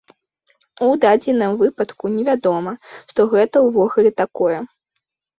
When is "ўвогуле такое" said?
3.67-4.57